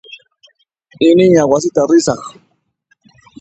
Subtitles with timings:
[1.07, 2.23] Iñina wasita risaq.